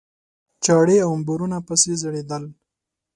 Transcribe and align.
چاړې 0.63 0.95
او 1.03 1.09
امبورونه 1.17 1.57
پسې 1.67 1.93
ځړېدل. 2.01 2.43